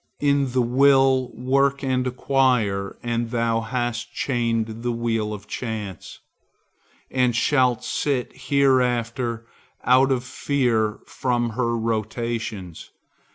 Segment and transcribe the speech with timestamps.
[0.19, 6.21] In the Will work and acquire, and thou hast chained the wheel of Chance,
[7.11, 9.45] and shalt sit hereafter
[9.83, 12.89] out of fear from her rotations.